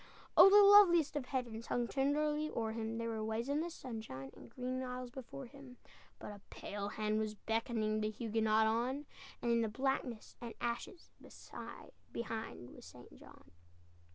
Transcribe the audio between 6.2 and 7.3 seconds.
a pale hand